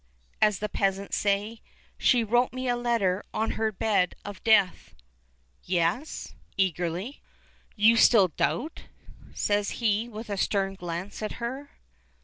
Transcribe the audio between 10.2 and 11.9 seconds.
a stern glance at her.